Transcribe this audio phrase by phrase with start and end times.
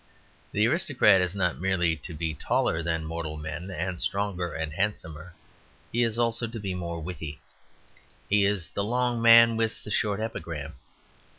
[0.51, 5.35] The aristocrat is not merely to be taller than mortal men and stronger and handsomer,
[5.91, 7.39] he is also to be more witty.
[8.27, 10.73] He is the long man with the short epigram.